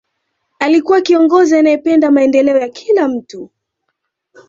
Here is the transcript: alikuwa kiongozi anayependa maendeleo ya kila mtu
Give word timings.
alikuwa 0.59 1.01
kiongozi 1.01 1.55
anayependa 1.57 2.11
maendeleo 2.11 2.57
ya 2.57 2.69
kila 2.69 3.07
mtu 3.07 3.51